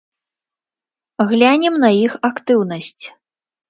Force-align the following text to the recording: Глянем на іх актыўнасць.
Глянем 1.33 1.79
на 1.87 1.95
іх 2.05 2.19
актыўнасць. 2.35 3.05